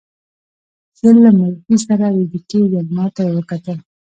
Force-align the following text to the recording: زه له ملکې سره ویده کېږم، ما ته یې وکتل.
زه 0.99 1.09
له 1.23 1.29
ملکې 1.39 1.77
سره 1.87 2.05
ویده 2.15 2.39
کېږم، 2.49 2.85
ما 2.97 3.05
ته 3.15 3.21
یې 3.27 3.31
وکتل. 3.37 3.77